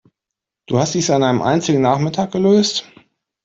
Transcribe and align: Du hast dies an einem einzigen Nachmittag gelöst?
Du 0.67 0.79
hast 0.79 0.95
dies 0.95 1.11
an 1.11 1.21
einem 1.21 1.43
einzigen 1.43 1.81
Nachmittag 1.81 2.31
gelöst? 2.31 2.91